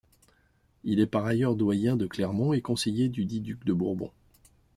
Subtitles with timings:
[0.83, 4.09] Il est par ailleurs doyen de Clermont et conseiller dudit duc de Bourbon.